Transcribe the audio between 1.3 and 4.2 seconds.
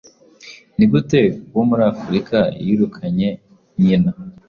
uwo muri Afrika yirukanyenyina